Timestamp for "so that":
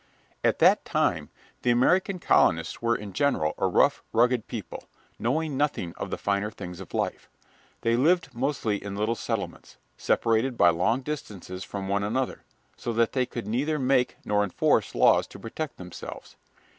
12.75-13.11